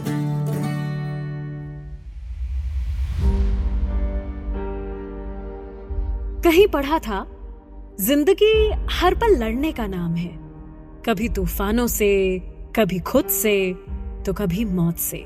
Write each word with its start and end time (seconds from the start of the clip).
कहीं 6.45 6.67
पढ़ा 6.67 6.99
था, 6.99 7.27
ज़िंदगी 8.01 8.73
हर 8.91 9.15
पल 9.15 9.37
लड़ने 9.37 9.73
का 9.73 9.87
नाम 9.87 10.15
है। 10.15 10.39
कभी 11.07 11.29
तूफानों 11.29 11.87
से, 11.87 12.39
कभी 12.77 12.99
खुद 12.99 13.27
से 13.27 13.75
तो 14.27 14.33
कभी 14.33 14.65
मौत 14.65 14.97
से। 14.97 15.25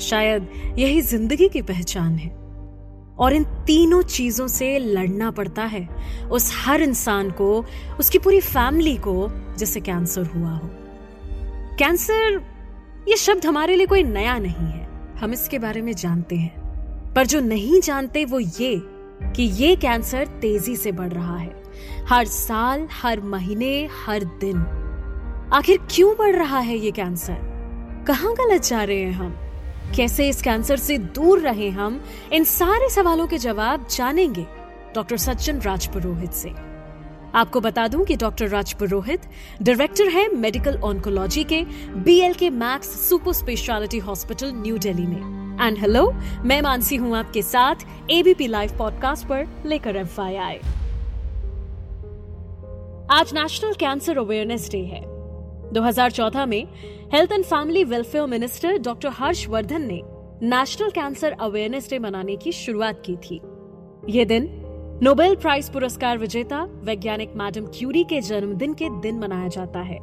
शायद 0.00 0.48
यही 0.78 1.00
ज़िंदगी 1.00 1.48
की 1.48 1.62
पहचान 1.62 2.16
है। 2.16 2.47
और 3.18 3.32
इन 3.32 3.44
तीनों 3.44 4.02
चीज़ों 4.02 4.48
से 4.48 4.78
लड़ना 4.78 5.30
पड़ता 5.30 5.62
है। 5.64 5.88
उस 6.30 6.62
हर 6.64 6.82
इंसान 6.82 7.30
को, 7.30 7.64
उसकी 8.00 8.18
पूरी 8.18 8.40
फैमिली 8.40 8.96
को 8.96 9.30
जिसे 9.56 9.80
कैंसर 9.80 10.24
हुआ 10.24 10.50
हो। 10.50 10.70
कैंसर, 11.78 12.42
ये 13.08 13.16
शब्द 13.16 13.46
हमारे 13.46 13.76
लिए 13.76 13.86
कोई 13.86 14.02
नया 14.02 14.38
नहीं 14.38 14.54
है। 14.54 14.88
हम 15.20 15.32
इसके 15.32 15.58
बारे 15.58 15.82
में 15.82 15.92
जानते 15.92 16.36
हैं। 16.36 16.58
पर 17.14 17.26
जो 17.26 17.40
नहीं 17.40 17.80
जानते, 17.80 18.24
वो 18.24 18.40
ये 18.40 18.82
कि 19.22 19.42
ये 19.42 19.76
कैंसर 19.76 20.26
तेज़ी 20.26 20.76
से 20.76 20.92
बढ़ 20.92 21.08
रहा 21.08 21.36
है। 21.36 21.62
हर 22.08 22.24
साल, 22.24 22.88
हर 23.02 23.20
महीने, 23.20 23.88
हर 24.06 24.24
दिन। 24.24 24.74
आखिर 25.52 25.78
क्यों 25.90 26.14
बढ़ 26.18 26.36
रहा 26.36 26.58
है 26.58 26.78
ये 26.78 26.90
कैंसर? 26.90 27.38
कहाँ 28.06 28.34
गलत 28.34 28.62
जा 28.62 28.84
रहे 28.84 29.00
हैं 29.00 29.12
हम? 29.12 29.36
कैसे 29.96 30.28
इस 30.28 30.42
कैंसर 30.42 30.76
से 30.76 30.98
दूर 30.98 31.40
रहे 31.40 31.68
हम, 31.70 32.00
इन 32.32 32.44
सारे 32.44 32.90
सवालों 32.90 33.26
के 33.26 33.38
जवाब 33.38 33.86
जानेंगे 33.86 34.46
डॉक्टर 34.94 35.16
सज्जन 35.16 35.60
राजपुरोहित 35.60 36.32
से। 36.32 36.50
आपको 37.34 37.60
बता 37.60 37.88
दूँ 37.88 38.04
कि 38.04 38.16
डॉक्टर 38.16 38.48
राजपुरोहित 38.48 39.20
डायरेक्टर 39.62 40.08
है 40.08 40.28
मेडिकल 40.34 40.76
ऑन्कोलॉजी 40.76 41.44
के 41.44 41.62
BL 41.96 42.34
K 42.34 42.50
Max 42.50 43.08
super 43.08 43.32
speciality 43.32 43.98
hospital 43.98 44.52
New 44.54 44.78
Delhi 44.78 45.06
में। 45.06 45.66
एंड 45.66 45.78
हेलो 45.78 46.10
मैं 46.44 46.62
मानसी 46.62 46.96
हूँ 46.96 47.16
आपके 47.16 47.42
साथ 47.42 47.74
एबीपी 48.10 48.46
लाइव 48.46 48.76
पॉडकास्ट 48.78 49.26
पर 49.26 49.62
लेकर 49.66 49.96
एफआईआई 49.96 50.58
आज 53.10 53.34
नेशनल 53.34 53.72
कैंसर 53.72 54.18
अवेयरनेस 54.18 54.68
डे 54.70 54.78
है। 54.78 55.07
2014 55.72 56.46
में 56.46 56.66
health 57.14 57.32
and 57.32 57.44
family 57.44 57.84
welfare 57.84 58.26
minister 58.26 58.78
doctor 58.78 59.08
Harshvardhan 59.08 59.82
ने 59.82 60.00
नेशनल 60.42 60.90
कैंसर 60.90 61.32
अवेयरनेस 61.32 61.90
डे 61.90 61.98
मनाने 61.98 62.36
की 62.36 62.52
शुरुआत 62.52 63.02
की 63.06 63.16
थी। 63.16 63.40
ये 64.08 64.24
दिन 64.24 64.48
नोबेल 65.02 65.34
प्राइज 65.36 65.68
पुरस्कार 65.68 66.18
विजेता 66.18 66.62
वैज्ञानिक 66.84 67.32
मैडम 67.36 67.66
क्यूरी 67.66 68.04
के 68.04 68.20
जन्मदिन 68.20 68.74
के 68.74 68.88
दिन 69.00 69.18
मनाया 69.18 69.48
जाता 69.48 69.80
है, 69.80 69.98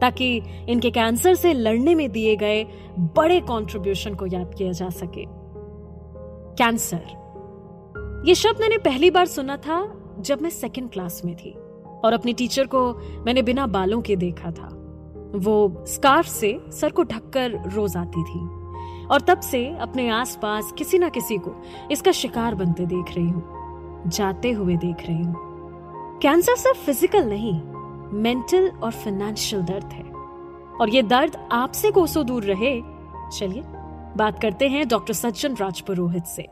ताकि 0.00 0.42
इनके 0.68 0.90
कैंसर 0.90 1.34
से 1.34 1.52
लड़ने 1.52 1.94
में 1.94 2.10
दिए 2.12 2.36
गए 2.36 2.64
बड़े 2.98 3.40
कंट्रीब्यूशन 3.40 4.14
को 4.14 4.26
याद 4.26 4.54
किया 4.58 4.72
जा 4.72 4.88
सके। 4.88 5.24
कैंसर। 6.56 8.22
ये 8.26 8.34
शब्द 8.34 8.60
मैंने 8.60 8.78
पहली 8.78 9.10
बार 9.10 9.26
सुना 9.26 9.56
था 9.56 9.96
जब 10.20 10.40
मैं 10.40 10.50
सेकंड 10.50 10.90
क्लास 10.90 11.22
में 11.24 11.36
थी, 11.36 11.50
और 12.04 12.12
अपनी 12.12 12.32
टीचर 12.32 12.66
को 12.66 12.92
मैंने 13.26 13.42
बिना 13.42 13.66
बालों 13.66 14.00
के 14.02 14.16
देखा 14.16 14.50
था। 14.50 14.68
वो 15.34 15.84
स्कार्फ 15.86 16.26
से 16.26 16.58
सर 16.70 16.90
को 16.90 17.02
ढककर 17.02 17.52
रोज 17.72 17.96
आती 17.96 18.22
थी। 18.22 18.40
और 19.06 19.20
तब 19.20 19.40
से 19.40 19.66
अपने 19.80 20.08
आसपास 20.08 20.72
किसी 20.72 20.98
ना 20.98 21.08
किसी 21.08 21.38
को 21.38 21.54
इसका 21.90 22.12
शिकार 22.12 22.54
बनते 22.54 22.86
देख 22.86 23.14
रही 23.16 23.28
हूँ, 23.28 24.02
जाते 24.06 24.50
हुए 24.52 24.76
देख 24.76 25.06
रही 25.06 25.22
हूँ। 25.22 26.18
कैंसर 26.22 26.56
सिर्फ़ 26.56 26.78
फ़िज़िकल 26.78 27.28
नहीं, 27.28 27.60
मेंटल 28.12 28.68
और 28.82 28.92
फाइनेंशियल 28.92 29.62
दर्द 29.62 29.84
है। 29.84 30.08
और 30.80 30.88
ये 30.88 31.02
दर्द 31.02 31.36
आपसे 31.52 31.90
कोसों 31.90 32.26
दूर 32.26 32.44
रहे। 32.44 32.80
चलिए, 33.38 33.62
बात 34.16 34.40
करते 34.42 34.68
हैं 34.68 34.86
डॉक्टर 34.88 35.14
सज्जन 35.14 35.56
राजपुरोहित 35.56 36.24
से। 36.24 36.42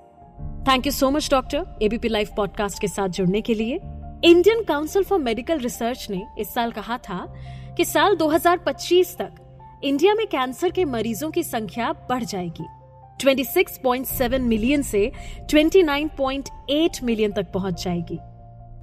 Thank 0.68 0.86
you 0.86 0.92
so 0.92 1.10
much 1.10 1.30
doctor 1.30 1.78
ABP 1.82 2.08
live 2.08 2.28
podcast 2.36 2.80
के 2.80 2.88
साथ 2.88 3.08
जुड़ने 3.08 3.40
के 3.40 3.54
लिए। 3.54 3.80
Indian 4.24 4.62
council 4.64 5.04
for 5.04 5.18
medical 5.18 5.58
research 5.58 6.06
ने 6.10 6.22
इस 6.38 6.54
साल 6.54 6.72
कहा 6.72 6.98
था 6.98 7.26
कि 7.78 7.84
साल 7.84 8.16
2025 8.16 9.16
तक 9.18 9.80
इंडिया 9.84 10.14
में 10.14 10.26
कैंसर 10.26 10.70
के 10.70 10.84
मरीजों 10.84 11.30
की 11.30 11.42
संख्या 11.42 11.92
बढ़ 11.92 12.22
जाएगी। 12.22 12.64
26.7 13.20 14.40
मिलियन 14.40 14.82
से 14.82 15.12
29.8 15.50 17.02
मिलियन 17.04 17.32
तक 17.32 17.52
पहुँच 17.54 17.84
जाएगी। 17.84 18.16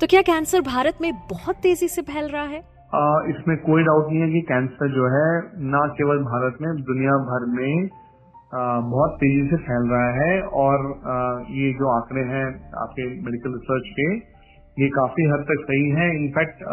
तो 0.02 0.08
क्या 0.08 0.22
कैंसर 0.22 0.62
भारत 0.62 0.98
में 1.02 1.12
बहुत 1.14 1.56
तेज़ी 1.56 1.88
से 1.88 2.02
फैल 2.02 2.30
रहा 2.30 2.44
है? 2.44 2.60
आ, 2.96 3.20
इसमें 3.30 3.58
कोई 3.58 3.84
डाउट 3.84 4.08
नहीं 4.12 4.22
है 4.22 4.30
कि 4.30 4.42
कैंसर 4.42 4.88
जो 4.88 5.10
है 5.18 5.28
न 5.60 5.84
केवल 5.98 6.18
भारत 6.18 6.58
में 6.62 6.72
दुनिया 6.84 7.12
भर 7.12 7.46
में 7.46 7.90
आ, 8.56 8.80
बहुत 8.80 9.12
तेज़ी 9.12 9.48
से 9.48 9.58
फैल 9.58 9.90
रहा 9.92 10.24
है 10.24 10.42
और 10.42 10.88
आ, 11.08 11.18
ये 11.50 11.74
जो 11.74 11.92
आंकड़े 11.96 12.22
हैं 12.22 12.46
आपके 12.78 13.10
मेडिकल 13.10 13.52
रिसर्च 13.52 13.92
के 14.00 14.08
ये 14.84 14.90
काफ़ी 14.90 15.24
हद 15.24 15.46
तक 15.52 15.68
सही 15.68 15.90
है। 15.90 16.10
इनफैक्ट 16.16 16.64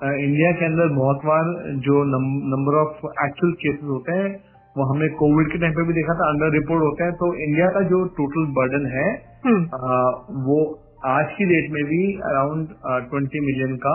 इंडिया 0.00 0.50
के 0.52 0.64
अंदर 0.64 0.88
बहुत 0.94 1.16
बार 1.24 1.50
जो 1.84 2.02
नंबर 2.06 2.76
ऑफ़ 2.78 3.04
एक्चुअल 3.26 3.52
केसेस 3.52 3.84
होते 3.84 4.12
हैं 4.12 4.32
वो 4.76 4.84
हमने 4.84 5.08
कोविड 5.08 5.52
के 5.52 5.58
टाइम 5.58 5.74
पे 5.74 5.82
भी 5.86 5.92
देखा 5.92 6.14
था 6.14 6.28
अंडर 6.28 6.50
रिपोर्ट 6.52 6.82
होते 6.82 7.04
हैं 7.04 7.12
तो 7.12 7.26
इंडिया 7.44 7.68
का 7.68 7.80
जो 7.80 8.04
टोटल 8.16 8.46
बर्डन 8.56 8.86
है 8.86 9.06
आ, 9.44 9.92
वो 10.46 10.58
आज 11.06 11.32
की 11.38 11.44
डेट 11.44 11.70
में 11.70 11.82
भी 11.84 12.00
अराउंड 12.24 12.68
ट्वेंटी 13.10 13.40
मिलियन 13.40 13.76
का 13.76 13.94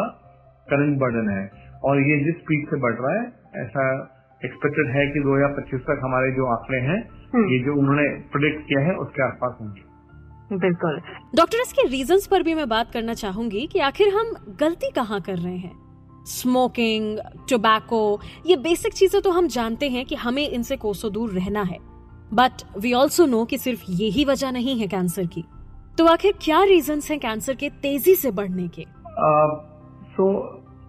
करंट 0.68 0.98
बर्डन 1.00 1.30
है। 1.30 1.44
और 1.84 2.00
ये 2.00 2.18
जिस 2.24 2.36
स्पीड 2.36 2.66
से 2.70 2.80
बढ़ 2.82 2.94
रहा 2.94 3.14
है 3.14 3.26
ऐसा 3.56 3.86
एक्सपेक्टेड 4.42 4.90
है 4.90 5.06
कि 5.08 5.20
2025 5.20 5.82
तक 5.82 6.02
हमारे 6.04 6.32
जो 6.32 6.46
आंकड़े 6.46 6.80
हैं 6.80 7.00
ये 7.52 7.60
जो 7.66 7.76
उन्होंने 7.80 8.08
प्रोडिक्ट 8.32 8.62
किया 8.68 8.82
है 8.82 8.96
उसके 8.96 9.24
आसपास 9.24 9.58
होंगे। 9.62 10.58
बिल्कुल। 10.58 11.00
डॉक्टर 11.36 11.62
इसके 11.62 11.88
रीजंस 11.88 12.28
पर 12.28 12.44
भी 12.44 12.54
मैं 12.54 12.68
बात 12.70 12.92
करना 12.94 13.14
चाहूँगी 13.14 13.68
कि 13.72 13.80
आखिर 13.80 14.14
हम 14.14 14.34
गलती 14.60 14.92
कहाँ 14.92 15.22
कर 15.22 15.38
रहे 15.38 15.58
हैं? 15.58 15.89
स्मोकिंग 16.26 17.18
टोबैको 17.50 18.20
ये 18.46 18.56
बेसिक 18.56 18.94
चीज़ें 18.94 19.22
तो 19.22 19.32
हम 19.32 19.48
जानते 19.48 19.90
हैं 19.90 20.06
कि 20.06 20.16
हमें 20.16 20.50
इनसे 20.50 20.78
कोसों 20.78 21.12
दूर 21.14 21.32
रहना 21.32 21.62
है। 21.62 21.78
बट 22.34 22.64
वी 22.78 22.94
ऑल्सो 22.94 23.26
नो 23.26 23.46
कि 23.46 23.58
सिर्फ़ 23.58 23.84
यही 23.90 24.26
वजह 24.26 24.52
नहीं 24.52 24.80
है 24.80 24.88
कैंसर 24.88 25.26
की। 25.26 25.44
तो 25.98 26.06
आखिर 26.06 26.34
क्या 26.42 26.64
रीजन 26.64 27.00
हैं 27.00 27.20
कैंसर 27.20 27.54
के 27.54 27.70
तेज़ी 27.70 28.16
से 28.16 28.32
बढ़ने 28.32 28.68
के? 28.68 28.86
सो 30.12 30.34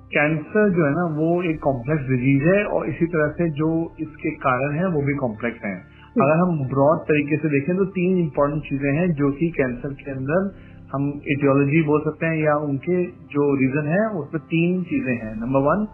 कैंसर 0.06 0.70
जो 0.70 0.86
है 0.86 0.92
ना 0.92 1.04
वो 1.16 1.50
एक 1.50 1.60
कॉम्प्लेक्स 1.60 2.02
डिज़ीज़ 2.02 2.42
है 2.42 2.64
और 2.64 2.88
इसी 2.88 3.06
तरह 3.06 3.28
से 3.28 3.50
जो 3.50 3.97
इसके 4.00 4.30
कारण 4.30 4.78
है 4.78 4.88
वो 4.88 5.02
भी 5.02 5.14
कॉम्प्लेक्स 5.14 5.64
है। 5.64 6.00
Hmm. 6.10 6.22
अगर 6.22 6.38
हम 6.41 6.68
ब्रॉड 6.68 6.98
तरीके 6.98 7.36
से 7.36 7.48
देखें 7.48 7.76
तो 7.76 7.84
तीन 7.84 8.18
इम्पोर्टेंट 8.18 8.62
चीज़ें 8.62 8.92
हैं 8.92 9.12
जो 9.14 9.30
कि 9.32 9.48
कैंसर 9.50 9.92
के 9.92 10.10
अंदर 10.10 10.48
हम 10.91 11.09
इटियोलॉजी 11.28 11.83
बोल 11.84 12.01
सकते 12.05 12.27
हैं 12.27 12.39
या 12.39 12.55
उनके 12.67 13.01
जो 13.33 13.49
रीजन 13.56 13.89
है 13.89 14.05
उसमें 14.21 14.43
तीन 14.47 14.83
चीज़ें 14.84 15.15
हैं 15.17 15.34
नंबर 15.37 15.67
वन 15.67 15.87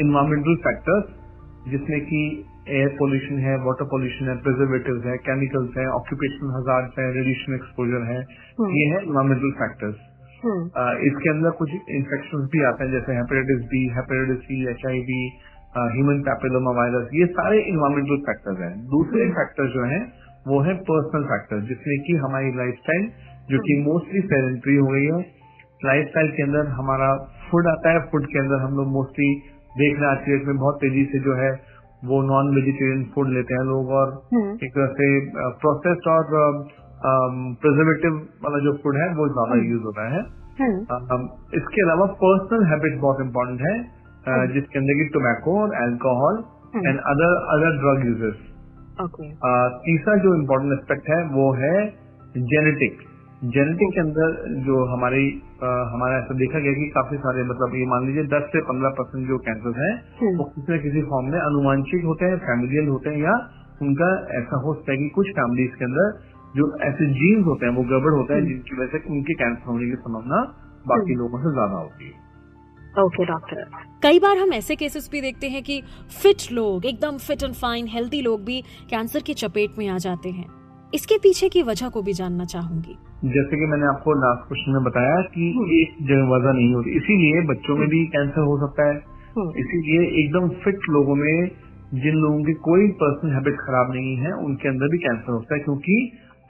इन्वायरमेंटल 0.00 0.56
फैक्टर्स 0.64 1.70
जिसमें 1.70 2.00
कि 2.06 2.22
एयर 2.70 2.88
पोल्यूशन 2.98 3.38
है 3.38 3.56
वाटर 3.64 3.88
पोल्यूशन 3.90 4.28
है 4.28 4.36
प्रिजर्वेटिव 4.42 5.06
है 5.06 5.16
केमिकल्स 5.24 5.76
है 5.76 5.86
ऑक्यूपेशनल 5.92 6.54
हज़ार 6.56 6.90
है 6.98 7.06
रेडिएशन 7.14 7.54
एक्सपोजर 7.54 8.04
है। 8.08 8.18
ये 8.76 8.84
है 8.90 9.02
इन्वायरमेंटल 9.02 9.54
फैक्टर्स। 9.60 9.96
इसके 11.08 11.30
अंदर 11.30 11.50
कुछ 11.58 11.74
इन्फेक्शन 11.96 12.46
भी 12.52 12.62
आते 12.64 12.84
हैं 12.84 12.92
जैसे 12.92 13.16
hepatitis 13.16 13.66
B 13.72 13.82
hepatitis 13.96 14.44
C 14.44 14.60
H 14.70 14.86
I 14.86 15.02
V 15.10 15.20
human 15.90 16.22
papilloma 16.22 16.72
virus 16.76 17.12
ये 17.14 17.26
सारे 17.36 17.60
इन्वायरमेंटल 17.66 18.24
फैक्टर्स 18.24 18.58
हैं 18.60 18.72
दूसरे 18.86 19.28
फैक्टर 19.36 19.62
हम्म। 19.62 19.74
जो 19.74 19.84
है 19.92 20.00
वो 20.46 20.60
है 20.60 20.74
पर्सनल 20.88 21.24
फैक्टर्स 21.26 21.62
जिसमें 21.66 21.98
कि 22.06 22.16
हमारी 22.24 22.50
लाइफ 22.56 22.80
स्टाइल 22.80 23.06
जो 23.50 23.58
कि 23.58 23.76
मोस्टली 23.82 24.20
सेडेंट्री 24.22 24.76
हो 24.76 24.86
गई 24.86 25.06
है। 25.06 25.20
लाइफ 25.80 26.08
स्टाइल 26.08 26.28
के 26.30 26.42
अंदर 26.42 26.66
हमारा 26.74 27.08
फ़ूड 27.46 27.68
आता 27.68 27.92
है 27.92 28.00
फ़ूड 28.10 28.26
के 28.26 28.38
अंदर 28.38 28.60
हम 28.62 28.76
लोग 28.76 28.92
मोस्टली 28.92 29.30
देख 29.78 29.98
रहे 30.00 30.10
आज 30.10 30.18
की 30.24 30.32
डेट 30.32 30.46
में 30.46 30.56
बहुत 30.56 30.78
तेज़ी 30.80 31.04
से 31.12 31.18
जो 31.24 31.34
है 31.36 31.50
वो 32.02 32.20
नॉन 32.28 32.54
वेजिटेरियन 32.54 33.02
फ़ूड 33.14 33.32
लेते 33.32 33.54
हैं 33.54 33.64
लोग 33.64 33.90
और 33.98 34.12
हम्म। 34.34 34.52
एक 34.66 34.72
तरह 34.76 34.94
से 34.94 35.08
प्रोसेस्ड 35.64 36.08
और 36.12 36.30
प्रिजर्वेटिव 37.62 38.16
वाला 38.44 38.62
जो 38.64 38.72
फ़ूड 38.82 38.96
है 38.96 39.08
वो 39.14 39.28
ज़्यादा 39.28 39.58
यूज़ 39.58 39.72
हम्म। 39.72 39.84
होता 39.84 40.06
है। 40.14 40.22
हम्म। 40.60 41.58
इसके 41.58 41.82
अलावा 41.82 42.06
पर्सनल 42.22 42.66
हैबिट 42.70 42.98
बहुत 43.00 43.20
इम्पोर्टेंट 43.20 43.60
है 43.62 43.76
जिसके 44.52 44.78
अंदर 44.78 44.98
की 44.98 45.08
टोबैको 45.14 45.60
और 45.60 45.76
alcohol 45.82 46.42
and 46.80 46.98
other 47.12 47.38
other 47.54 47.78
drug 47.78 48.06
uses 48.06 48.42
तीसरा 49.86 50.16
जो 50.24 50.34
इम्पोर्टेंट 50.34 50.72
एस्पेक्ट 50.72 51.08
है 51.10 51.22
वो 51.30 51.46
है 51.54 51.74
जेनेटिक्स 52.46 53.11
जेनेटिक 53.42 53.88
के 53.94 54.00
अंदर 54.00 54.34
जो 54.64 54.74
हमारी 54.88 55.22
आ, 55.60 55.68
हमारा 55.92 56.18
ऐसा 56.18 56.34
देखा 56.36 56.58
गया 56.58 56.74
कि 56.74 56.84
काफ़ी 56.90 57.16
सारे 57.18 57.44
मतलब 57.44 57.74
ये 57.74 57.86
मान 57.86 58.06
लीजिए 58.06 58.26
10 58.30 58.44
से 58.52 58.60
15 58.68 58.92
परसेंट 58.94 59.26
जो 59.28 59.38
कैंसर 59.46 59.74
हैं 59.78 59.90
हम्म। 60.20 60.36
वो 60.36 60.44
किसी 60.52 60.72
न 60.72 60.78
किसी 60.80 61.02
फॉर्म 61.08 61.32
में 61.32 61.38
अनुवांशिक 61.40 62.04
होते 62.04 62.24
हैं 62.24 62.38
फैमिलियल 62.44 62.88
होते 62.88 63.10
हैं 63.10 63.22
या 63.22 63.34
उनका 63.82 64.12
ऐसा 64.38 64.60
हो 64.60 64.74
सकता 64.74 64.92
है 64.92 64.98
कि 64.98 65.08
कुछ 65.16 65.32
फैमिलीज़ 65.34 65.74
के 65.74 65.84
अंदर 65.84 66.14
जो 66.54 66.70
ऐसे 66.84 67.10
जीन्स 67.14 67.46
होते 67.46 67.66
हैं 67.66 67.74
वो 67.74 67.86
गड़बड़ 67.88 68.14
होता 68.14 68.34
है 68.34 68.40
हम्म। 68.40 68.48
जिनकी 68.48 68.80
वजह 68.80 68.98
से 68.98 69.12
उनके 69.12 69.34
कैंसर 69.34 69.70
होने 69.70 69.90
की 69.90 70.00
संभावना 70.00 70.40
बाकी 70.86 71.12
हम्म। 71.12 71.18
लोगों 71.18 71.42
से 71.42 71.52
ज़्यादा 71.52 71.80
होती 71.80 72.04
है 72.06 72.30
ओके 73.00 73.24
डॉक्टर 73.24 73.68
कई 74.02 74.18
बार 74.20 74.38
हम 74.38 74.52
ऐसे 74.54 74.76
केसेस 74.76 75.08
भी 75.12 75.20
देखते 75.20 75.48
हैं 75.48 75.62
कि 75.62 75.82
फिट 76.12 76.50
लोग 76.52 76.86
एकदम 76.86 77.18
फिट 77.20 77.42
एंड 77.42 77.54
फाइन 77.58 77.86
हेल्दी 77.90 78.20
लोग 78.22 78.44
भी 78.44 78.62
कैंसर 78.90 79.20
की 79.22 79.34
चपेट 79.36 79.78
में 79.78 79.88
आ 79.88 79.98
जाते 80.00 80.30
हैं 80.30 80.61
इसके 80.92 81.16
पीछे 81.18 81.48
की 81.48 81.62
वजह 81.62 81.88
को 81.88 82.02
भी 82.02 82.12
जानना 82.14 82.44
चाहूँगी 82.46 82.94
जैसे 83.26 83.58
कि 83.58 83.66
मैंने 83.66 83.86
आपको 83.86 84.14
लास्ट 84.14 84.48
क्वेश्चन 84.48 84.72
में 84.72 84.84
बताया 84.84 85.20
कि 85.28 85.46
हम्म। 85.52 85.76
एक 85.76 85.94
जगह 86.02 86.26
वजह 86.30 86.52
नहीं 86.52 86.74
होती 86.74 86.96
इसीलिए 86.96 87.42
बच्चों 87.46 87.76
में 87.76 87.88
भी 87.88 88.00
कैंसर 88.12 88.48
हो 88.48 88.56
सकता 88.60 88.88
है 88.88 88.96
हम्म। 89.36 89.62
इसीलिए 89.62 90.02
एकदम 90.22 90.48
फिट 90.64 90.88
लोगों 90.90 91.16
में 91.16 91.34
जिन 91.96 92.18
लोगों 92.18 92.44
की 92.44 92.54
कोई 92.62 92.88
पर्सनल 93.00 93.34
हैबिट 93.34 93.56
खराब 93.58 93.92
नहीं 93.92 94.16
है 94.18 94.32
उनके 94.42 94.68
अंदर 94.68 94.92
भी 94.92 94.98
कैंसर 95.00 95.32
होता 95.32 95.54
है 95.54 95.60
क्योंकि 95.62 95.98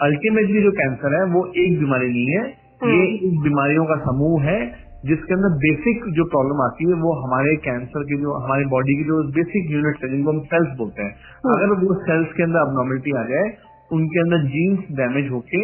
अल्टीमेटली 0.00 0.62
जो 0.62 0.70
कैंसर 0.76 1.14
है 1.14 1.24
वो 1.32 1.46
एक 1.62 1.78
बीमारी 1.78 2.08
नहीं 2.10 2.28
है 2.28 2.44
ये 2.44 3.02
हम्म। 3.16 3.42
बीमारियों 3.42 3.84
का 3.86 3.96
समूह 4.04 4.44
है 4.44 4.60
जिसके 5.06 5.34
अंदर 5.34 5.54
बेसिक 5.60 6.04
जो 6.16 6.24
प्रॉब्लम 6.30 6.60
आती 6.62 6.88
है 6.88 6.96
वो 7.00 7.12
हमारे 7.18 7.54
कैंसर 7.62 8.04
की 8.04 8.18
जो 8.20 8.34
हमारी 8.38 8.64
बॉडी 8.70 8.96
की 8.96 9.04
जो 9.06 9.18
बेसिक 9.34 9.70
यूनिट 9.70 10.04
है 10.04 10.10
जिनको 10.10 10.32
हम 10.32 10.40
सेल्स 10.50 10.76
बोलते 10.78 11.02
हैं 11.02 11.12
हम्म। 11.38 11.54
अगर 11.54 11.74
वो 11.80 11.96
सेल्स 12.02 12.34
के 12.36 12.42
अंदर 12.42 12.58
अबनॉर्मलिटी 12.60 13.14
आ 13.16 13.22
जाए 13.28 13.50
उनके 13.92 14.20
अंदर 14.20 14.44
जीन्स 14.48 14.84
डैमेज 14.96 15.30
होके 15.30 15.62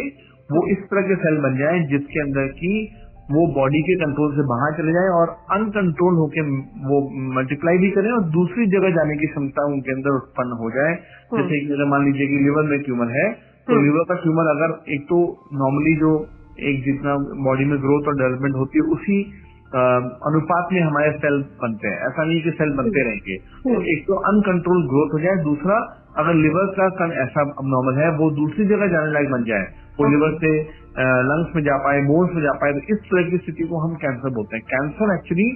वो 0.49 0.65
इस 0.71 0.83
तरह 0.87 1.07
के 1.07 1.15
सेल 1.17 1.37
बन 1.41 1.57
जाए 1.57 1.79
जिसके 1.87 2.21
अंदर 2.21 2.47
की 2.55 2.73
वो 3.29 3.41
बॉडी 3.53 3.79
के 3.81 3.95
कंट्रोल 3.95 4.31
से 4.35 4.43
बाहर 4.47 4.71
चले 4.73 4.93
जाए 4.93 5.09
और 5.15 5.31
अनकंट्रोल 5.51 6.15
होके 6.15 6.45
वो 6.85 7.01
मल्टीप्लाई 7.33 7.77
भी 7.77 7.89
करें 7.91 8.09
और 8.11 8.23
दूसरी 8.31 8.65
जगह 8.69 8.95
जाने 8.95 9.17
की 9.17 9.27
क्षमता 9.27 9.65
उनके 9.73 9.91
अंदर 9.91 10.15
उत्पन्न 10.15 10.57
हो 10.61 10.71
जाए 10.71 10.93
हम्म। 10.93 11.41
जैसे 11.41 11.59
कि 11.65 11.89
मान 11.89 12.05
लीजिए 12.05 12.27
कि 12.27 12.39
लिवर 12.43 12.69
में 12.69 12.79
ट्यूमर 12.81 13.13
है 13.13 13.27
तो 13.67 13.77
लिवर 13.77 13.99
हम्म। 13.99 14.05
का 14.05 14.15
ट्यूमर 14.23 14.49
अगर 14.49 14.73
एक 14.93 15.05
तो 15.05 15.19
नॉर्मली 15.55 15.95
जो 15.97 16.13
एक 16.63 16.81
जितना 16.85 17.15
बॉडी 17.43 17.65
में 17.65 17.77
ग्रोथ 17.81 18.07
और 18.07 18.17
डेवलपमेंट 18.17 18.55
होती 18.55 18.79
है 18.79 18.85
उसी 18.91 19.19
अनुपात 19.71 20.69
में 20.73 20.81
हमारे 20.81 21.11
सेल 21.17 21.35
बनते 21.59 21.87
हैं। 21.87 21.97
ऐसा 22.05 22.23
नहीं 22.23 22.41
कि 22.43 22.51
सेल 22.53 22.71
बनते 22.77 23.03
रहेंगे। 23.03 23.35
तो 23.37 23.69
हम्म। 23.69 23.89
एक 23.91 24.05
तो 24.07 24.15
अनकंट्रोल 24.29 24.85
ग्रोथ 24.87 25.13
हो 25.13 25.19
जाए 25.19 25.43
दूसरा 25.43 25.77
अगर 26.17 26.33
लिवर 26.35 26.71
का 26.77 26.87
कण 26.95 27.11
ऐसा 27.23 27.43
नॉर्मल 27.67 27.99
है 27.99 28.09
वो 28.17 28.29
दूसरी 28.37 28.65
जगह 28.67 28.87
जाने 28.93 29.11
लायक 29.11 29.29
बन 29.31 29.43
जाए। 29.45 29.67
वो 29.99 30.09
लिवर 30.09 30.37
से 30.41 30.53
लंग्स 31.25 31.55
में 31.55 31.61
जा 31.63 31.77
पाए 31.83 32.01
बोन्स 32.05 32.33
में 32.35 32.41
जा 32.43 32.53
पाए 32.61 32.73
तो 32.73 32.81
इस 32.93 33.03
तरह 33.05 33.29
की 33.29 33.37
स्थिति 33.37 33.67
को 33.69 33.81
हम 33.81 33.93
कैंसर 34.01 34.33
बोलते 34.35 34.57
हैं। 34.57 34.63
कैंसर 34.69 35.13
एक्चुअली 35.15 35.47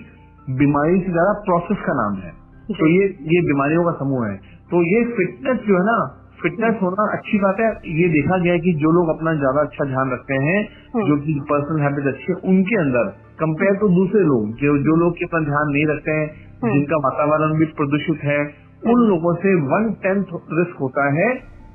बीमारी 0.58 1.00
से 1.00 1.12
ज़्यादा 1.12 1.34
प्रोसेस 1.46 1.82
का 1.86 1.94
नाम 1.96 2.22
है। 2.22 2.32
तो 2.74 2.88
ये 2.90 3.08
ये 3.32 3.42
बीमारियों 3.48 3.84
का 3.84 3.92
समूह 4.00 4.28
है। 4.28 4.36
तो 4.72 4.82
ये 4.86 5.04
फिटनेस 5.16 5.66
जो 5.68 5.78
है 5.78 5.84
ना 5.86 5.98
फिटनेस 6.42 6.80
होना 6.82 7.04
अच्छी 7.14 7.40
बात 7.40 7.60
है। 7.60 7.68
ये 7.98 8.08
देखा 8.12 8.38
गया 8.38 8.54
है 8.54 8.60
कि 8.60 8.74
जो 8.80 8.92
लोग 8.92 9.10
अपना 9.10 9.34
ज़्यादा 9.36 9.62
अच्छा 9.62 9.86
ध्यान 9.88 10.12
रखते 10.12 10.40
हैं 10.46 10.58
हम्म। 10.94 11.08
जो 11.08 11.18
कि 11.26 11.40
पर्सनल 11.52 11.82
हैबिट 11.82 12.08
अच्छी 12.08 12.32
है 12.32 12.36
उनके 12.54 12.80
अंदर 12.80 13.12
कंपेयर 13.40 13.76
टू 13.76 13.88
दूसरे 13.90 14.22
लोग 14.22 14.52
जो 14.54 14.78
जो 14.78 14.96
लोग 14.96 15.14
के 15.14 15.26
अपना 15.26 15.40
ध्यान 15.40 15.72
नहीं 15.72 15.86
रखते 15.86 16.12
हैं 16.12 16.28
हम्म। 16.64 16.74
जिनका 16.74 16.96
वातावरण 16.96 17.60
भी 17.60 17.66
प्रदूषित 17.66 18.24
है 18.24 18.40
उन 18.40 18.92
हम्म। 18.92 19.08
लोगों 19.08 19.36
से 19.36 19.56
वन 19.56 19.94
टेंथ 20.04 20.24
रिस्क 20.54 20.78
होता 20.80 21.06
है 21.14 21.30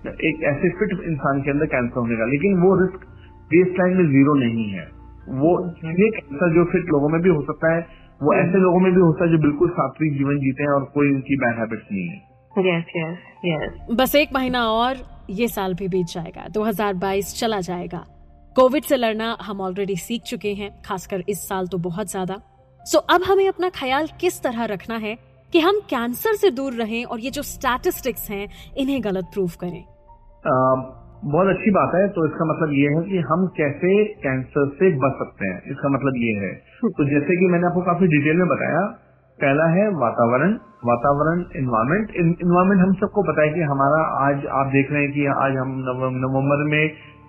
एक 0.06 0.42
ऐसे 0.44 0.70
फिट 0.70 1.00
इंसान 1.04 1.42
के 1.42 1.50
अंदर 1.50 1.66
कैंसर 1.66 2.00
होने 2.00 2.16
का। 2.16 2.24
लेकिन 2.24 2.60
वो 2.60 2.74
रिस्क 2.80 3.06
बेस 3.50 3.74
लाइन 3.80 3.96
में 3.96 4.08
ज़ीरो 4.08 4.34
नहीं 4.34 4.70
है। 4.70 4.88
वो 5.28 5.50
ये 5.84 6.10
कैंसर 6.10 6.54
जो 6.54 6.64
फिट 6.64 6.84
लोगों 6.84 7.08
में 7.08 7.20
भी 7.20 7.28
हो 7.28 7.42
सकता 7.42 7.74
है 7.74 7.86
वो 8.22 8.34
ऐसे 8.34 8.58
लोगों 8.58 8.80
में 8.80 8.92
भी 8.92 9.00
होता 9.00 9.24
है 9.24 9.30
जो 9.30 9.38
बिल्कुल 9.38 9.68
सात्विक 9.68 10.12
जीवन 10.12 10.36
जीते 10.36 10.62
हैं 10.62 10.70
और 10.70 10.84
कोई 10.84 11.12
उनकी 11.14 11.36
बैड 11.36 11.58
हैबिट्स 11.58 11.86
नहीं 11.92 12.08
है। 12.08 12.38
यस 12.58 12.84
यस 12.96 13.18
यस 13.44 13.96
बस 13.96 14.14
एक 14.14 14.28
महीना 14.34 14.62
और 14.62 14.96
ये 15.30 15.48
साल 15.48 15.74
भी 15.74 15.88
बीत 15.88 16.06
जाएगा। 16.06 16.48
2022 16.48 17.40
चला 17.40 17.60
जाएगा। 17.60 18.04
कोविड 18.58 18.84
से 18.84 18.96
लड़ना 18.96 19.26
हम 19.42 19.60
ऑलरेडी 19.60 19.94
सीख 19.98 20.22
चुके 20.26 20.52
हैं 20.54 20.70
खासकर 20.84 21.20
इस 21.28 21.40
साल 21.48 21.66
तो 21.66 21.78
बहुत 21.80 22.10
ज़्यादा। 22.10 22.36
सो 22.86 22.98
अब 23.14 23.24
हमें 23.24 23.46
अपना 23.48 23.68
ख्याल 23.74 24.06
किस 24.20 24.40
तरह 24.42 24.64
रखना 24.70 24.96
है 24.96 25.14
कि 25.52 25.60
हम 25.60 25.78
कैंसर 25.90 26.36
से 26.36 26.50
दूर 26.52 26.72
रहें 26.74 27.04
और 27.04 27.20
ये 27.20 27.30
जो 27.30 27.42
स्टैटिस्टिक्स 27.44 28.30
हैं 28.30 28.48
इन्हें 28.76 29.04
गलत 29.04 29.28
प्रूफ 29.34 29.54
करें। 29.60 29.78
आ, 29.78 30.54
बहुत 31.26 31.48
अच्छी 31.48 31.70
बात 31.76 31.94
है। 31.94 32.00
तो 32.16 32.24
इसका 32.26 32.48
मतलब 32.48 32.72
ये 32.74 32.88
है 32.94 33.02
कि 33.04 33.20
हम 33.28 33.46
कैसे 33.56 33.92
कैंसर 34.24 34.66
से 34.80 34.90
बच 35.04 35.14
सकते 35.20 35.50
हैं। 35.50 35.58
इसका 35.72 35.90
मतलब 35.96 36.18
ये 36.22 36.32
है। 36.40 36.52
तो 36.96 37.06
जैसे 37.10 37.36
कि 37.40 37.50
मैंने 37.52 37.66
आपको 37.66 37.82
काफ़ी 37.88 38.08
डिटेल 38.14 38.42
में 38.42 38.48
बताया 38.48 38.80
पहला 39.38 39.68
है 39.72 39.84
वातावरण। 39.98 40.56
वातावरण 40.86 41.44
इन्वायरमेंट 41.58 42.10
इन्वायरमेंट 42.16 42.82
हम 42.82 42.92
सबको 42.98 43.22
पता 43.30 43.42
है 43.42 43.54
कि 43.54 43.70
हमारा 43.70 44.02
आज 44.24 44.50
आप 44.58 44.74
देख 44.74 44.92
रहे 44.92 45.02
हैं 45.02 45.12
कि 45.12 45.30
आज 45.44 45.56
हम 45.58 45.70
नवंबर 46.24 46.66
में 46.72 46.82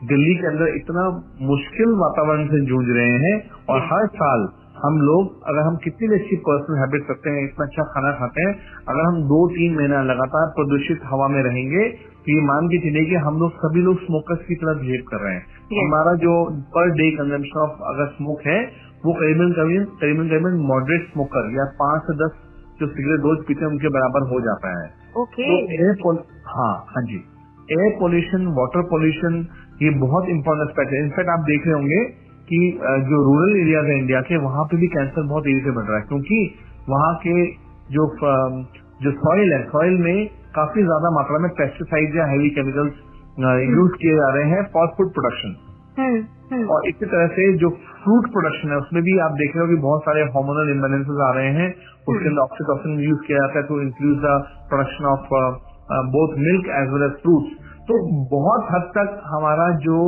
दिल्ली 0.03 0.35
के 0.35 0.47
अंदर 0.47 0.67
इतना 0.67 1.03
मुश्किल 1.41 1.89
वातावरण 1.89 2.45
से 2.45 2.65
जूझ 2.65 2.85
रहे 2.89 3.09
हैं 3.09 3.51
और 3.69 3.79
हर 3.79 4.07
साल 4.07 4.49
हम 4.85 4.97
लोग 4.97 5.43
अगर 5.43 5.59
हम 5.59 5.75
कितनी 5.75 6.07
भी 6.07 6.15
अच्छी 6.15 6.35
पर्सनल 6.35 6.77
हैबिट 6.77 7.07
रखते 7.11 7.29
हैं 7.29 7.43
इतना 7.43 7.65
अच्छा 7.65 7.83
खाना 7.83 8.11
खाते 8.11 8.41
हैं 8.41 8.59
अगर 8.89 9.01
हम 9.01 9.23
दो 9.23 9.47
तीन 9.49 9.75
महीना 9.75 10.03
लगातार 10.03 10.47
प्रदूषित 10.47 10.99
हवा 11.05 11.27
में 11.27 11.43
रहेंगे 11.43 11.89
तो 11.89 12.35
ये 12.35 12.41
मान 12.41 12.67
के 12.67 12.77
चलिए 12.77 13.05
कि 13.05 13.15
हम 13.15 13.37
लोग 13.37 13.51
सभी 13.51 13.81
लोग 13.81 13.99
स्मोकर्स 13.99 14.39
की 14.47 14.55
तरह 14.55 14.81
बिहेव 14.81 15.01
कर 15.07 15.17
रहे 15.17 15.33
हैं। 15.33 15.45
हमारा 15.87 16.13
जो 16.13 16.51
पर 16.59 16.89
डे 16.89 17.11
कंजम्पशन 17.11 17.59
ऑफ़ 17.59 17.69
अगर 17.69 18.05
स्मोक 18.07 18.41
है 18.47 18.63
वो 19.05 19.13
करीबन 19.13 19.51
करीबन 19.51 19.83
करीबन 19.83 20.29
करीबन 20.29 20.51
मॉडरेट 20.51 21.13
स्मोकर 21.13 21.55
या 21.57 21.65
पाँच 21.65 22.01
से 22.01 22.13
दस 22.13 22.31
जो 22.81 22.87
सिगरेट 22.87 23.19
रोज 23.19 23.45
पीते 23.47 23.65
हैं 23.65 23.71
उनके 23.71 23.89
बराबर 23.89 24.29
हो 24.29 24.41
जाता 24.41 24.83
है। 24.83 24.89
Okay 25.17 25.65
okay. 25.65 25.97
तो 25.97 26.13
एयर 26.13 26.25
हाँ 26.47 26.85
हाँ 26.87 27.03
जी। 27.03 27.15
एयर 27.71 27.99
पोल्यूशन 27.99 28.47
वाटर 28.47 28.81
पोल्यूशन 28.81 29.47
ये 29.81 29.89
बहुत 29.99 30.29
इंपॉर्टेंट 30.29 30.69
एस्पेक्ट 30.69 30.93
है। 30.93 30.99
इनफैक्ट 31.03 31.29
आप 31.31 31.45
देख 31.47 31.67
रहे 31.67 31.75
होंगे 31.75 31.99
कि 32.47 32.59
जो 33.09 33.17
रूरल 33.25 33.55
एरियाज़ 33.57 33.87
है 33.87 33.97
इंडिया 33.99 34.21
के 34.29 34.37
वहाँ 34.45 34.63
पे 34.71 34.77
भी 34.77 34.87
कैंसर 34.95 35.27
बहुत 35.27 35.43
तेज़ी 35.43 35.61
से 35.65 35.75
बढ़ 35.75 35.85
रहा 35.89 35.97
है। 35.97 36.05
क्योंकि 36.07 36.39
वहाँ 36.89 37.13
के 37.23 37.35
जो 37.93 38.07
जो 39.03 39.11
सॉइल 39.17 39.53
है 39.53 39.61
सॉइल 39.67 39.97
में 39.99 40.17
काफ़ी 40.55 40.83
ज़्यादा 40.83 41.09
मात्रा 41.15 41.37
में 41.39 41.49
पेस्टिसाइड 41.57 42.15
या 42.17 42.25
हैवी 42.31 42.49
केमिकल्स 42.55 43.05
यूज़ 43.73 43.93
किए 43.99 44.15
जा 44.15 44.29
रहे 44.35 44.49
हैं 44.49 44.63
फॉर 44.73 44.87
फ़ूड 44.97 45.13
प्रोडक्शन 45.13 45.51
और 46.73 46.87
इसी 46.89 47.05
तरह 47.05 47.27
से 47.37 47.45
जो 47.61 47.69
फ्रूट 48.03 48.27
प्रोडक्शन 48.33 48.71
है 48.71 48.77
उसमें 48.77 49.01
भी 49.03 49.17
आप 49.25 49.37
देख 49.41 49.55
रहे 49.55 49.65
हो 49.65 49.69
कि 49.69 49.79
बहुत 49.81 50.01
सारे 50.03 50.21
हार्मोनल 50.35 50.71
इम्बेलेंसेज 50.71 51.21
आ 51.21 51.31
रहे 51.37 51.53
हैं। 51.57 51.69
उसके 52.09 52.27
अंदर 52.29 52.41
ऑक्सीटॉसिन 52.41 52.99
यूज़ 52.99 53.19
किया 53.27 53.39
जाता 53.39 53.59
है 53.59 53.63
to 53.67 53.79
increase 53.81 54.15
the 54.25 54.35
production 54.69 55.09
of 55.13 55.33
both 56.15 56.37
milk 56.45 56.69
as 56.77 56.93
well 56.93 57.03
as 57.05 57.17
fruits 57.23 57.49
तो 57.89 57.95
बहुत 58.31 58.67
हद 58.71 58.83
तक 58.95 59.13
हमारा 59.25 59.69
जो 59.79 59.99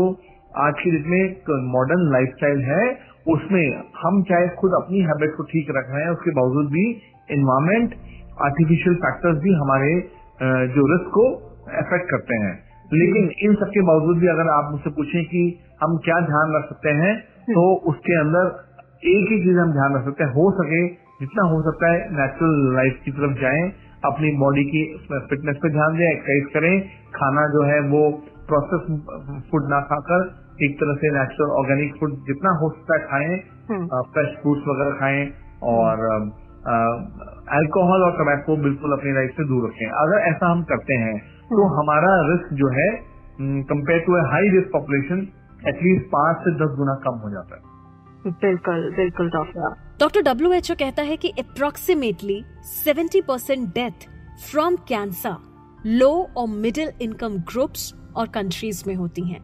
आज 0.63 0.73
की 0.83 0.91
डेट 0.91 1.07
में 1.09 1.63
मॉडर्न 1.71 2.11
लाइफस्टाइल 2.13 2.59
है, 2.63 2.83
उसमें 3.27 3.65
हम 4.01 4.21
चाहे 4.23 4.47
खुद 4.59 4.71
अपनी 4.73 4.99
हैबिट 5.01 5.33
को 5.37 5.43
ठीक 5.43 5.71
रख 5.77 5.89
रहे 5.89 6.03
हैं, 6.03 6.11
उसके 6.11 6.31
बावजूद 6.31 6.69
भी 6.71 6.85
इन्वायरमेंट 7.29 7.95
आर्टिफिशियल 8.41 8.95
फैक्टर्स 8.95 9.41
भी 9.43 9.53
हमारे 9.53 9.91
जो 10.75 10.85
रिस्क 10.93 11.09
को 11.09 11.25
अफेक्ट 11.81 12.09
करते 12.11 12.39
हैं। 12.45 12.53
लेकिन 12.93 13.29
इन 13.43 13.55
सबके 13.55 13.81
बावजूद 13.81 14.17
भी 14.17 14.27
अगर 14.27 14.49
आप 14.49 14.71
मुझसे 14.71 14.89
पूछें 14.95 15.23
कि 15.25 15.43
हम 15.83 15.97
क्या 16.05 16.19
ध्यान 16.21 16.55
रख 16.55 16.69
सकते 16.69 16.97
हैं 17.01 17.13
तो 17.47 17.69
उसके 17.91 18.19
अंदर 18.19 18.55
एक 19.11 19.31
ही 19.31 19.43
चीज़ 19.43 19.57
हम 19.59 19.71
ध्यान 19.73 19.95
रख 19.95 20.03
सकते 20.05 20.23
हैं, 20.23 20.31
हो 20.31 20.51
सके 20.57 20.87
जितना 21.21 21.43
हो 21.49 21.61
सकता 21.61 21.91
है 21.91 21.97
नेचुरल 22.17 22.75
लाइफ 22.75 22.99
की 23.05 23.11
तरफ़ 23.11 23.39
जाएँ 23.41 23.63
अपनी 24.03 24.29
बॉडी 24.37 24.63
की 24.65 24.81
फिटनेस 25.29 25.57
पे 25.63 25.69
ध्यान 25.71 25.97
दें 25.97 26.05
एक्सरसाइज 26.05 26.45
करें। 26.53 26.73
खाना 27.15 27.41
जो 27.53 27.63
है 27.65 27.79
वो 27.89 28.03
प्रोसेस 28.47 28.87
फ़ूड 29.49 29.67
ना 29.69 29.79
खाकर 29.89 30.23
एक 30.65 30.77
तरह 30.79 30.95
से 31.01 31.11
नेचुरल 31.13 31.51
ऑर्गेनिक 31.57 31.93
फ़ूड 31.99 32.15
जितना 32.27 32.53
हो 32.59 32.69
सकता 32.71 32.95
है 32.95 33.01
खाएँ। 33.07 33.37
फ्रेश 34.09 34.31
फ्रूट्स 34.41 34.63
वगैरह 34.67 34.97
खाएँ 34.99 35.21
और 35.71 36.01
अल्कोहल 37.55 38.03
और 38.03 38.17
टबैको 38.17 38.55
बिल्कुल 38.63 38.91
अपनी 38.93 39.13
लाइफ 39.13 39.31
से 39.37 39.45
दूर 39.47 39.67
रखें। 39.67 39.85
अगर 39.99 40.25
ऐसा 40.25 40.51
हम 40.51 40.63
करते 40.71 40.97
हैं 41.03 41.17
तो 41.51 41.67
हमारा 41.75 42.11
रिस्क 42.27 42.53
जो 42.59 42.67
है 42.75 42.89
compare 43.69 44.03
to 44.05 44.17
a 44.17 44.21
high 44.31 44.49
risk 44.49 44.69
population 44.73 45.23
at least 45.67 46.05
पाँच 46.11 46.43
से 46.43 46.53
दस 46.59 46.75
गुना 46.77 46.95
कम 47.05 47.17
हो 47.23 47.31
जाता 47.31 47.55
है। 47.55 47.61
बिल्कुल 48.41 48.83
बिल्कुल 48.95 49.29
doctor 49.31 49.73
doctor 50.01 50.21
W 50.21 50.51
H 50.53 50.69
O 50.71 50.75
कहता 50.75 51.03
है 51.03 51.15
कि 51.17 51.29
approximately 51.39 52.43
seventy 52.65 53.19
percent 53.21 53.67
death 53.73 54.07
from 54.51 54.75
cancer 54.87 55.35
low 55.85 56.09
और 56.37 56.47
मिडिल 56.47 56.91
इनकम 57.01 57.35
ग्रुप्स 57.51 57.93
और 58.15 58.27
कंट्रीज़ 58.27 58.83
में 58.87 58.93
होती 58.95 59.21
हैं। 59.21 59.39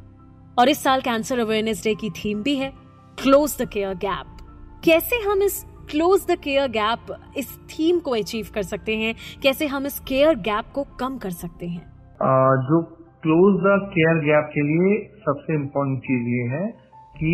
और 0.60 0.70
इस 0.70 0.82
साल 0.84 1.02
कैंसर 1.02 1.40
अवेयरनेस 1.40 1.84
डे 1.84 1.94
की 1.96 2.10
थीम 2.10 2.42
भी 2.44 2.56
है 2.56 2.72
क्लोज 3.18 3.56
द 3.62 3.68
केयर 3.68 3.94
गैप 3.96 4.82
कैसे 4.86 5.22
हम 5.30 5.44
इस 5.44 5.64
क्लोज 5.92 6.26
द 6.32 6.40
केयर 6.40 6.72
गैप 6.72 7.16
इस 7.38 7.56
थीम 7.70 8.00
को 8.00 8.12
अचीव 8.12 8.48
कर 8.54 8.64
सकते 8.64 8.98
हैं? 8.98 9.16
कैसे 9.44 9.68
हम 9.68 9.86
इस 9.86 10.00
केयर 10.00 10.36
गैप 10.50 10.74
को 10.76 10.84
कम 11.00 11.18
कर 11.18 11.40
सकते 11.44 11.68
हैं? 11.68 11.82
आ, 12.22 12.56
जो 12.66 12.82
क्लोज 13.24 13.62
द 13.62 13.80
केयर 13.94 14.26
गैप 14.26 14.52
के 14.54 14.68
लिए 14.68 15.00
सबसे 15.22 15.56
इम्पोर्टेंट 15.56 16.00
चीज़ 16.00 16.28
ये 16.36 16.44
है 16.58 16.68
कि 17.16 17.34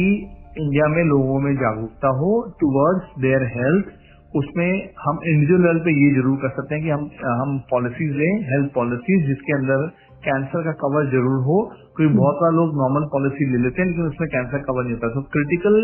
इंडिया 0.53 0.87
में 0.93 1.03
लोगों 1.05 1.39
में 1.43 1.53
जागरूकता 1.59 2.09
हो 2.17 2.31
टुवर्ड्स 2.59 3.13
देयर 3.21 3.43
हेल्थ 3.51 3.87
उसमें 4.33 4.71
हम 5.03 5.19
इंडिविजुअल 5.21 5.61
लेवल 5.63 5.79
पे 5.85 5.93
ये 5.93 6.09
ज़रूर 6.15 6.35
कर 6.41 6.51
सकते 6.57 6.75
हैं 6.75 6.83
कि 6.83 6.89
हम 6.89 7.05
हम 7.39 7.53
पॉलिसीज़ 7.71 8.11
लें 8.19 8.43
हेल्थ 8.49 8.67
पॉलिसीज़ 8.75 9.23
जिसके 9.27 9.53
अंदर 9.55 9.85
कैंसर 10.25 10.63
का 10.65 10.73
कवर 10.81 11.07
ज़रूर 11.11 11.39
हो। 11.47 11.57
कोई 11.97 12.07
बहुत 12.13 12.35
सारे 12.41 12.55
लोग 12.57 12.75
नॉर्मल 12.77 13.07
पॉलिसी 13.13 13.47
ले 13.51 13.61
लेते 13.63 13.81
हैं 13.81 13.87
लेकिन 13.87 14.05
उसमें 14.05 14.29
कैंसर 14.35 14.61
कवर 14.67 14.83
नहीं 14.83 14.93
होता। 14.93 15.09
तो 15.15 15.23
क्रिटिकल 15.35 15.79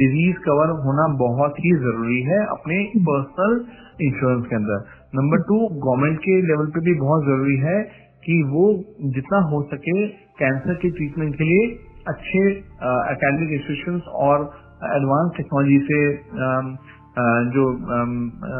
डिज़ीज़ 0.00 0.40
कवर 0.46 0.72
होना 0.86 1.06
बहुत 1.20 1.60
ही 1.66 1.74
ज़रूरी 1.84 2.20
है 2.28 2.40
अपने 2.56 2.78
पर्सनल 3.10 3.58
इंश्योरेंस 4.08 4.46
के 4.46 4.56
अंदर। 4.56 4.82
नंबर 5.20 5.44
टू 5.50 5.58
गवर्नमेंट 5.84 6.18
के 6.24 6.38
लेवल 6.48 6.72
पे 6.76 6.84
भी 6.88 6.94
बहुत 7.02 7.28
ज़रूरी 7.28 7.58
है 7.66 7.76
कि 8.24 8.40
वो 8.54 8.64
जितना 9.14 9.44
हो 9.52 9.62
सके 9.68 9.98
कैंसर 10.40 10.80
के 10.82 10.90
ट्रीटमेंट 10.98 11.36
के 11.36 11.44
लिए 11.44 11.68
अच्छे 12.12 12.42
एकेडमिक 12.48 13.50
इंस्टीट्यूशन 13.58 14.00
और 14.26 14.44
एडवांस 14.90 15.32
टेक्नोलॉजी 15.36 15.78
से 15.88 16.00
जो 17.54 17.64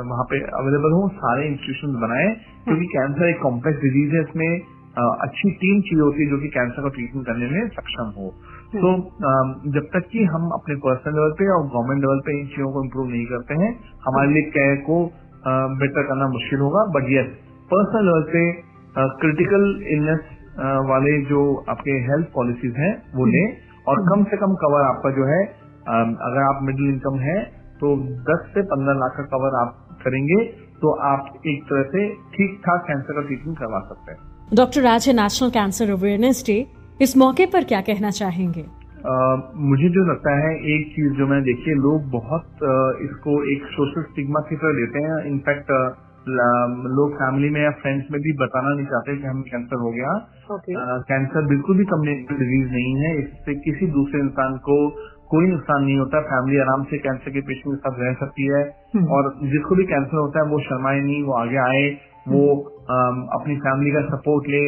वहाँ 0.08 0.24
पे 0.30 0.40
अवेलेबल 0.60 0.94
हो 0.94 1.02
सारे 1.18 1.46
इंस्टीट्यूशन 1.48 2.00
बनाए 2.00 2.26
क्योंकि 2.64 2.86
कैंसर 2.94 3.28
एक 3.28 3.40
कॉम्प्लेक्स 3.42 3.80
डिज़ीज़ 3.82 4.14
है 4.16 4.22
इसमें 4.22 4.50
अच्छी 4.98 5.50
टीम 5.58 5.80
चाहिए 5.88 6.02
होती 6.02 6.22
है 6.22 6.30
जो 6.30 6.38
कि 6.38 6.48
कैंसर 6.54 6.82
का 6.82 6.88
ट्रीटमेंट 6.94 7.26
करने 7.26 7.48
में 7.50 7.68
सक्षम 7.74 8.08
हो। 8.16 8.30
तो 8.72 8.88
जब 9.74 9.84
तक 9.92 10.08
कि 10.12 10.24
हम 10.32 10.48
अपने 10.54 10.74
पर्सनल 10.86 11.14
लेवल 11.18 11.34
पे 11.38 11.46
और 11.56 11.62
गवर्नमेंट 11.66 12.00
लेवल 12.00 12.22
पे 12.26 12.34
इन 12.38 12.46
चीज़ों 12.54 12.70
को 12.72 12.82
इम्प्रूव 12.84 13.06
नहीं 13.10 13.26
करते 13.26 13.60
हैं 13.60 13.70
हमारे 14.06 14.32
लिए 14.32 14.48
केयर 14.56 14.80
को 14.88 14.98
बेटर 15.82 16.08
करना 16.08 16.28
मुश्किल 16.32 16.64
होगा 16.66 16.82
बट 16.96 17.12
यस 17.12 17.30
पर्सनल 17.70 18.10
लेवल 18.10 18.26
पे 18.32 18.42
क्रिटिकल 19.22 19.64
इलनेस 19.92 20.26
वाले 20.58 21.10
जो 21.24 21.40
आपके 21.68 21.90
हेल्थ 21.90 22.26
पॉलिसीज़ 22.34 22.76
हैं 22.76 22.92
वो 23.14 23.24
लें 23.26 23.46
और 23.88 24.00
कम 24.08 24.24
से 24.24 24.36
कम 24.36 24.54
कवर 24.54 24.86
आपका 24.86 25.10
जो 25.10 25.26
है 25.26 25.42
अगर 26.28 26.42
आप 26.42 26.62
मिडिल 26.62 26.88
इनकम 26.88 27.18
है 27.18 27.36
तो 27.80 27.92
10 28.30 28.48
से 28.54 28.62
15 28.72 28.96
लाख 29.00 29.12
का 29.16 29.22
कवर 29.34 29.58
आप 29.60 30.00
करेंगे 30.02 30.38
तो 30.80 30.90
आप 31.10 31.28
एक 31.46 31.62
तरह 31.64 31.82
से 31.82 32.08
ठीक 32.34 32.58
ठाक 32.66 32.82
कैंसर 32.88 33.12
का 33.12 33.22
ट्रीटमेंट 33.22 33.58
करवा 33.58 33.80
सकते 33.80 34.12
हैं। 34.12 34.56
डॉक्टर 34.56 34.82
राज 34.82 35.08
है 35.08 35.14
नेशनल 35.14 35.50
कैंसर 35.50 35.90
अवेयरनेस 35.90 36.42
डे 36.46 36.58
इस 37.02 37.16
मौके 37.16 37.46
पर 37.46 37.64
क्या 37.64 37.80
कहना 37.80 38.10
चाहेंगे? 38.10 38.64
Uh, 38.98 39.36
मुझे 39.70 39.88
जो 39.88 40.04
लगता 40.10 40.34
है 40.36 40.52
एक 40.74 40.86
चीज़ 40.96 41.12
जो 41.12 41.26
मैं 41.26 41.42
देखिए 41.42 41.74
लोग 41.74 42.10
बहुत 42.10 42.46
uh, 42.68 42.90
इसको 43.06 43.34
एक 43.52 43.66
सोशल 43.72 44.02
स्टिग्मा 44.02 44.40
की 44.40 44.56
तरह 44.56 44.72
लेते 44.72 44.98
हैं। 44.98 45.18
इनफैक्ट 45.24 45.70
लोग 46.92 47.14
फैमिली 47.14 47.50
में 47.50 47.60
या 47.60 47.70
फ्रेंड्स 47.78 48.10
में 48.10 48.20
भी 48.20 48.32
बताना 48.38 48.74
नहीं 48.74 48.86
चाहते 48.86 49.16
कि 49.16 49.26
हमें 49.26 49.42
कैंसर 49.44 49.80
हो 49.80 49.92
गया 49.92 50.16
कैंसर 50.48 51.28
okay. 51.30 51.48
बिल्कुल 51.48 51.76
भी 51.76 51.84
कम्युनिकेबल 51.86 52.40
डिज़ीज़ 52.40 52.72
नहीं 52.72 52.96
है 52.96 53.12
इससे 53.18 53.54
किसी 53.60 53.88
दूसरे 53.92 54.20
इंसान 54.20 54.56
को 54.66 54.76
कोई 55.30 55.46
नुकसान 55.46 55.82
नहीं 55.84 55.96
होता 55.98 56.20
फैमिली 56.26 56.58
आराम 56.58 56.84
से 56.84 56.98
कैंसर 56.98 57.30
के 57.30 57.40
पेशेंट 57.46 57.66
के 57.66 57.78
साथ 57.78 57.98
रह 58.00 58.12
सकती 58.20 58.46
है 58.48 58.60
हम्म। 58.90 59.16
और 59.16 59.30
जिसको 59.48 59.74
भी 59.74 59.84
कैंसर 59.86 60.18
होता 60.18 60.44
है 60.44 60.50
वो 60.50 60.60
शर्माए 60.66 61.00
नहीं 61.00 61.22
वो 61.22 61.34
आगे 61.38 61.58
आए 61.64 61.82
वो 62.28 62.44
हम्म। 62.90 63.26
अपनी 63.34 63.56
फैमिली 63.64 63.92
का 63.92 64.04
सपोर्ट 64.08 64.48
ले 64.48 64.62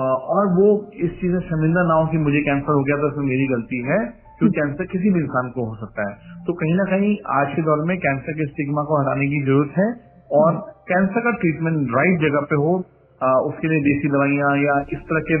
और 0.00 0.52
वो 0.54 0.68
इस 1.02 1.16
चीज़ 1.20 1.32
में 1.32 1.40
शर्मिंदा 1.46 1.82
ना 1.88 1.94
हो 1.94 2.06
कि 2.06 2.18
मुझे 2.20 2.42
कैंसर 2.42 2.72
हो 2.72 2.84
गया 2.84 2.96
तो 2.96 3.08
इसमें 3.08 3.26
मेरी 3.26 3.46
गलती 3.46 3.80
है 3.86 3.98
क्योंकि 4.38 4.54
कैंसर 4.54 4.74
हम्म। 4.74 4.92
किसी 4.92 5.10
भी 5.10 5.20
इंसान 5.20 5.50
को 5.50 5.64
हो 5.64 5.74
सकता 5.76 6.08
है 6.08 6.36
तो 6.46 6.52
कहीं 6.60 6.74
ना 6.74 6.84
कहीं 6.86 7.10
आज 7.34 7.54
के 7.56 7.62
दौर 7.62 7.84
में 7.86 7.96
कैंसर 8.00 8.38
के 8.38 8.46
स्टिग्मा 8.46 8.82
को 8.82 9.00
हटाने 9.00 9.26
की 9.26 9.40
ज़रूरत 9.42 9.78
है 9.78 9.90
और 10.32 10.58
कैंसर 10.88 11.24
का 11.24 11.32
ट्रीटमेंट 11.38 11.94
राइट 11.94 12.20
जगह 12.20 12.46
पे 12.50 12.58
हो 12.58 12.72
आ, 13.20 13.28
उसके 13.48 13.68
लिए 13.68 13.80
देसी 13.82 14.08
दवाइयाँ 14.08 14.52
या 14.58 14.78
इस 14.92 15.02
तरह 15.08 15.24
के 15.26 15.36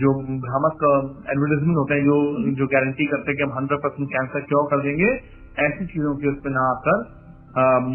जो 0.00 0.10
भ्रामक 0.40 0.82
एडवर्टाइजमेंट 1.28 1.76
होते 1.76 1.94
हैं 1.94 2.04
जो 2.04 2.18
जो 2.58 2.66
गारंटी 2.68 3.06
करते 3.06 3.30
हैं 3.30 3.36
कि 3.36 3.42
हम 3.42 3.54
हंड्रेड 3.58 3.80
परसेंट 3.80 4.08
कैंसर 4.10 4.44
क्योर 4.50 4.66
कर 4.70 4.82
देंगे 4.82 5.12
ऐसी 5.60 5.86
चीज़ों 5.86 6.14
के 6.16 6.28
उस 6.28 6.36
पर 6.44 6.50
ना 6.50 6.66
आकर 6.68 7.00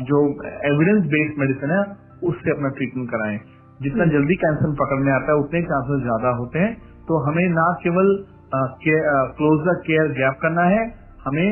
जो 0.08 0.24
एविडेंस 0.68 1.06
बेस्ड 1.12 1.40
मेडिसिन 1.40 1.72
है 1.72 1.84
उससे 2.24 2.52
अपना 2.52 2.70
ट्रीटमेंट 2.76 3.10
कराएँ 3.12 3.38
जितना 3.80 4.04
हम्म। 4.04 4.12
जल्दी 4.12 4.36
कैंसर 4.38 4.76
पकड़ने 4.78 5.12
आता 5.12 5.32
है 5.32 5.38
उतने 5.40 5.62
चांसेस 5.66 6.04
ज़्यादा 6.04 6.36
होते 6.38 6.60
हैं 6.60 6.74
तो 7.08 7.18
हमें 7.26 7.48
ना 7.52 7.66
केवल 7.84 8.14
क्लोज 8.54 9.66
द 9.68 9.76
केयर 9.86 10.12
गैप 10.14 10.40
करना 10.42 10.64
है 10.70 10.84
हमें 11.26 11.50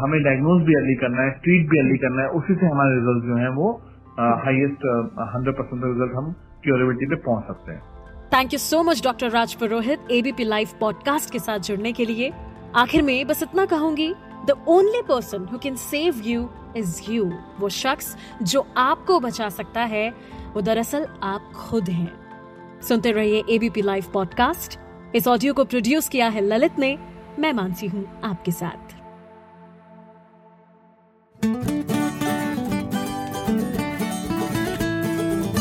हमें 0.00 0.22
डायग्नोज 0.22 0.62
भी 0.66 0.74
अर्ली 0.74 0.94
करना 1.00 1.22
है 1.22 1.30
ट्रीट 1.42 1.68
भी 1.70 1.78
अर्ली 1.78 1.98
करना 1.98 2.22
है, 2.22 2.28
उसी 2.30 2.54
से 2.54 2.66
हमारे 2.66 2.94
रिज़ल्ट 2.94 3.24
जो 3.24 3.36
है 3.36 3.50
वो 3.54 3.70
हाईएस्ट 4.44 4.86
हंड्रेड 5.34 5.54
परसेंट 5.56 5.84
रिज़ल्ट 5.84 6.16
हम 6.16 6.32
क्योरेबिलिटी 6.62 7.06
पे 7.06 7.16
पहुँच 7.26 7.44
सकते 7.46 7.72
हैं। 7.72 7.82
Thank 8.32 8.52
you 8.52 8.58
so 8.58 8.82
much 8.82 9.02
doctor 9.04 9.30
Rajpurohit 9.54 10.10
ABP 10.12 10.44
live 10.44 10.68
podcast 10.80 11.32
के 11.32 11.38
साथ 11.38 11.58
जुड़ने 11.68 11.92
के 11.92 12.04
लिए। 12.04 12.32
आखिर 12.76 13.02
में 13.02 13.26
बस 13.26 13.42
इतना 13.42 13.66
कहूँगी 13.66 14.12
the 14.46 14.56
only 14.68 15.02
person 15.08 15.44
who 15.52 15.58
can 15.58 15.76
save 15.76 16.22
you 16.24 16.48
is 16.76 17.00
you 17.10 17.30
वो 17.60 17.68
शख्स 17.68 18.16
जो 18.42 18.66
आपको 18.78 19.20
बचा 19.20 19.48
सकता 19.50 19.84
है, 19.84 20.08
वो 20.54 20.60
दरअसल 20.62 21.06
आप 21.22 21.50
खुद 21.56 21.88
हैं। 21.90 22.10
सुनते 22.88 23.12
रहिए 23.12 23.44
एबीपी 23.50 23.82
लाइव 23.82 24.04
पॉडकास्ट 24.14 24.78
इस 25.16 25.28
ऑडियो 25.28 25.54
को 25.54 25.64
प्रोड्यूस 25.64 26.08
किया 26.08 26.28
है 26.28 26.40
ललित 26.42 26.78
ने, 26.78 26.96
मैं 27.38 27.52
मानसी 27.52 27.86
हूँ 27.86 28.04
आपके 28.24 28.52
साथ। 28.52 28.87